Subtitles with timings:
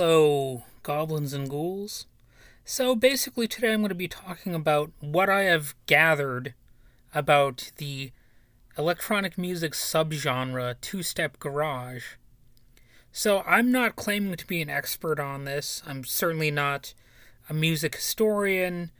[0.00, 2.06] Hello, goblins and ghouls.
[2.64, 6.54] So basically, today I'm going to be talking about what I have gathered
[7.12, 8.12] about the
[8.78, 12.12] electronic music subgenre two step garage.
[13.10, 15.82] So I'm not claiming to be an expert on this.
[15.84, 16.94] I'm certainly not
[17.50, 18.92] a music historian.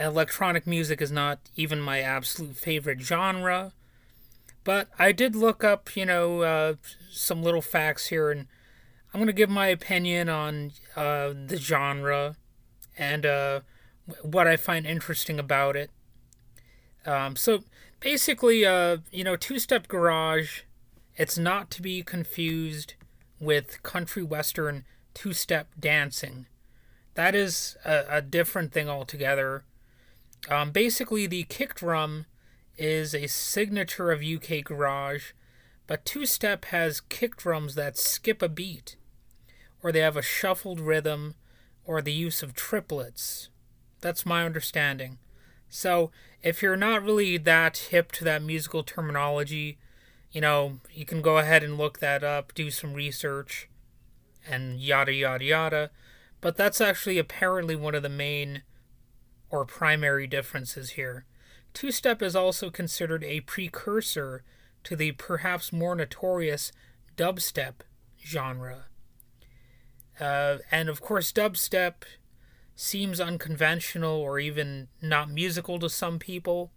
[0.00, 3.72] Electronic music is not even my absolute favorite genre.
[4.64, 6.74] But I did look up, you know, uh,
[7.08, 8.48] some little facts here and
[9.12, 12.36] I'm to give my opinion on uh, the genre
[12.96, 13.60] and uh,
[14.22, 15.90] what I find interesting about it.
[17.06, 17.64] Um, so
[18.00, 20.60] basically, uh, you know, two step garage,
[21.16, 22.94] it's not to be confused
[23.40, 24.84] with country western
[25.14, 26.46] two step dancing.
[27.14, 29.64] That is a, a different thing altogether.
[30.50, 32.26] Um, basically, the kick drum
[32.76, 35.32] is a signature of UK garage,
[35.86, 38.96] but two step has kick drums that skip a beat
[39.82, 41.34] or they have a shuffled rhythm,
[41.84, 43.48] or the use of triplets.
[44.00, 45.18] That's my understanding.
[45.68, 46.10] So,
[46.42, 49.78] if you're not really that hip to that musical terminology,
[50.30, 53.68] you know, you can go ahead and look that up, do some research,
[54.46, 55.90] and yada yada yada.
[56.40, 58.62] But that's actually apparently one of the main
[59.50, 61.24] or primary differences here.
[61.74, 64.42] Two step is also considered a precursor
[64.84, 66.72] to the perhaps more notorious
[67.16, 67.80] dubstep
[68.24, 68.86] genre.
[70.20, 72.04] Uh, and of course, dubstep
[72.74, 76.70] seems unconventional or even not musical to some people.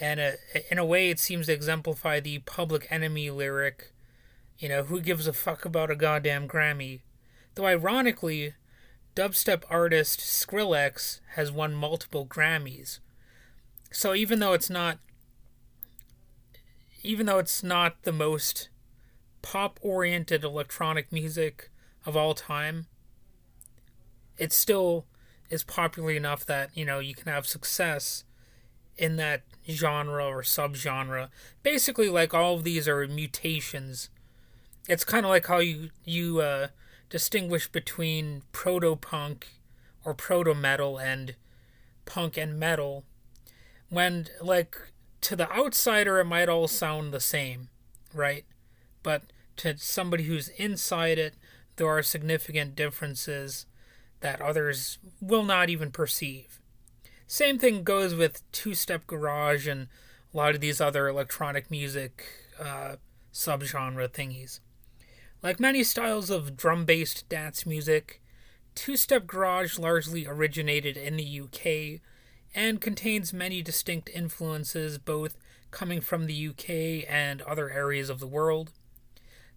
[0.00, 0.32] And uh,
[0.70, 3.92] in a way, it seems to exemplify the public enemy lyric,
[4.58, 7.00] you know, who gives a fuck about a goddamn Grammy?
[7.54, 8.54] Though ironically,
[9.14, 12.98] dubstep artist Skrillex has won multiple Grammys.
[13.90, 14.98] So even though it's not
[17.02, 18.68] even though it's not the most
[19.40, 21.70] pop oriented electronic music
[22.06, 22.86] of all time,
[24.38, 25.04] it still
[25.50, 28.24] is popular enough that, you know, you can have success
[28.96, 31.28] in that genre or subgenre.
[31.62, 34.08] Basically, like all of these are mutations.
[34.88, 36.68] It's kind of like how you you uh,
[37.10, 39.48] distinguish between proto punk
[40.04, 41.34] or proto metal and
[42.04, 43.04] punk and metal.
[43.88, 44.76] When like
[45.22, 47.68] to the outsider, it might all sound the same,
[48.14, 48.44] right?
[49.02, 49.22] But
[49.56, 51.34] to somebody who's inside it,
[51.76, 53.66] there are significant differences
[54.20, 56.60] that others will not even perceive.
[57.26, 59.88] Same thing goes with two step garage and
[60.32, 62.24] a lot of these other electronic music
[62.60, 62.96] uh,
[63.32, 64.60] subgenre thingies.
[65.42, 68.22] Like many styles of drum based dance music,
[68.74, 72.00] two step garage largely originated in the UK
[72.54, 75.36] and contains many distinct influences, both
[75.70, 78.72] coming from the UK and other areas of the world.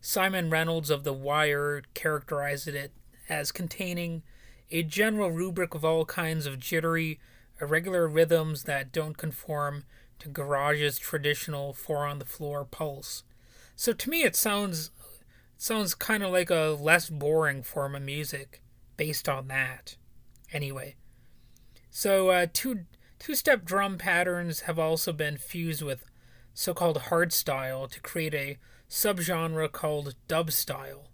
[0.02, 2.92] Simon Reynolds of The Wire characterized it
[3.28, 4.24] as containing
[4.72, 7.20] a general rubric of all kinds of jittery,
[7.60, 9.84] irregular rhythms that don't conform
[10.20, 13.24] to garage's traditional four on the floor pulse.
[13.76, 14.92] So to me it sounds
[15.56, 18.62] it sounds kind of like a less boring form of music
[18.98, 19.96] based on that.
[20.52, 20.96] Anyway,
[21.90, 22.86] so uh, two
[23.20, 26.06] two-step drum patterns have also been fused with
[26.54, 28.58] so-called hardstyle to create a
[28.90, 31.08] subgenre called dubstyle.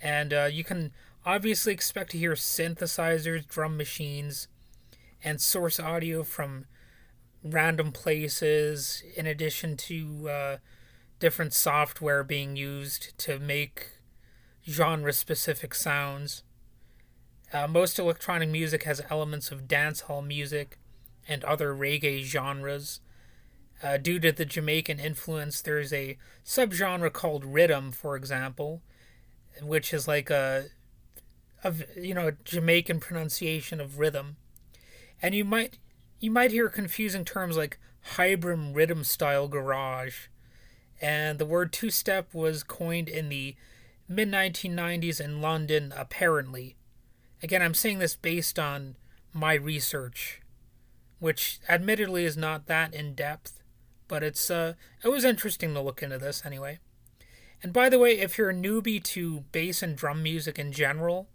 [0.00, 0.92] And uh, you can
[1.24, 4.48] obviously expect to hear synthesizers, drum machines,
[5.22, 6.66] and source audio from
[7.42, 10.56] random places, in addition to uh,
[11.18, 13.88] different software being used to make
[14.68, 16.42] genre specific sounds.
[17.52, 20.78] Uh, most electronic music has elements of dancehall music
[21.28, 23.00] and other reggae genres,
[23.82, 28.82] uh, due to the Jamaican influence, there's a subgenre called riddim, for example,
[29.60, 30.66] which is like a,
[31.62, 34.36] a you know Jamaican pronunciation of rhythm,
[35.20, 35.78] and you might
[36.20, 37.78] you might hear confusing terms like
[38.14, 40.28] hybrid rhythm style garage,
[41.00, 43.56] and the word two step was coined in the
[44.08, 46.76] mid 1990s in London, apparently.
[47.42, 48.96] Again, I'm saying this based on
[49.34, 50.40] my research,
[51.18, 53.55] which admittedly is not that in depth
[54.08, 54.74] but it's uh,
[55.04, 56.78] it was interesting to look into this anyway.
[57.62, 61.28] And by the way, if you're a newbie to bass and drum music in general,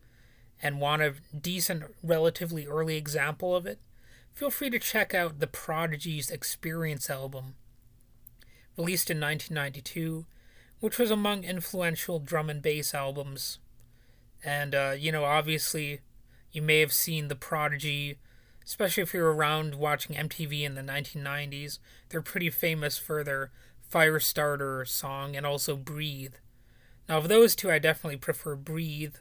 [0.61, 3.79] and want a decent, relatively early example of it,
[4.31, 7.55] feel free to check out the Prodigy's Experience album,
[8.77, 10.25] released in 1992,
[10.79, 13.59] which was among influential drum and bass albums.
[14.43, 16.01] And, uh, you know, obviously,
[16.51, 18.17] you may have seen the Prodigy
[18.65, 21.79] especially if you're around watching MTV in the 1990s.
[22.09, 23.51] They're pretty famous for their
[23.91, 26.35] Firestarter song and also Breathe.
[27.09, 29.15] Now, of those two, I definitely prefer Breathe.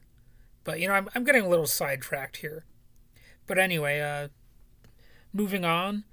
[0.65, 2.65] But, you know, I'm, I'm getting a little sidetracked here.
[3.47, 4.29] But anyway, uh,
[5.33, 6.05] moving on.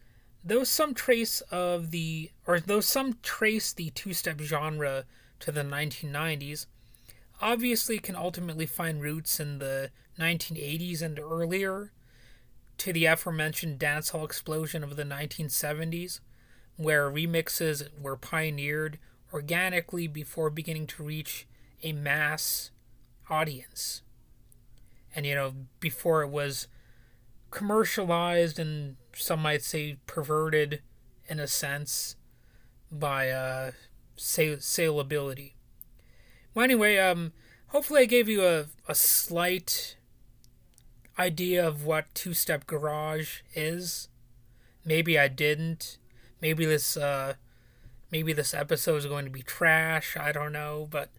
[0.44, 5.06] Though some trace of the, or though some trace the two step genre
[5.41, 6.68] to the 1990s,
[7.41, 11.91] obviously can ultimately find roots in the 1980s and earlier
[12.79, 16.19] to the aforementioned dancehall explosion of the 1970s,
[16.75, 19.00] where remixes were pioneered
[19.33, 21.47] organically before beginning to reach
[21.83, 22.71] a mass
[23.29, 24.01] audience.
[25.15, 26.68] And, you know, before it was
[27.51, 30.81] commercialized and some might say perverted
[31.27, 32.15] in a sense
[32.91, 33.71] by uh,
[34.15, 35.53] sale- saleability.
[36.53, 37.33] Well, anyway, um,
[37.68, 39.96] hopefully I gave you a, a slight
[41.17, 44.09] idea of what two step garage is.
[44.85, 45.97] Maybe I didn't.
[46.41, 47.33] Maybe this uh,
[48.11, 50.15] maybe this episode is going to be trash.
[50.17, 51.09] I don't know, but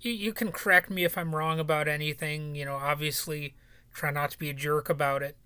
[0.00, 2.54] you you can correct me if I'm wrong about anything.
[2.54, 3.54] You know, obviously,
[3.92, 5.36] try not to be a jerk about it.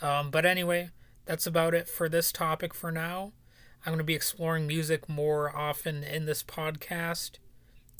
[0.00, 0.90] Um, but anyway,
[1.26, 3.32] that's about it for this topic for now.
[3.84, 7.32] I'm going to be exploring music more often in this podcast,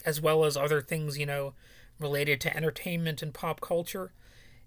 [0.04, 1.54] as well as other things, you know,
[1.98, 4.12] related to entertainment and pop culture.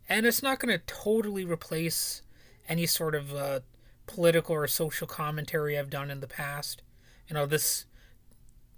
[0.08, 2.22] And it's not going to totally replace
[2.68, 3.60] any sort of uh,
[4.08, 6.82] political or social commentary I've done in the past.
[7.28, 7.86] You know, this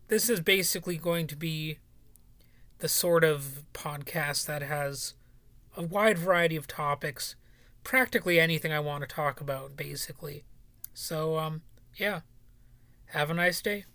[0.07, 1.79] this is basically going to be
[2.79, 5.15] the sort of podcast that has
[5.75, 7.35] a wide variety of topics
[7.83, 10.43] practically anything I want to talk about, basically.
[10.93, 11.61] So, um,
[11.95, 12.21] yeah.
[13.11, 13.85] Have a nice day.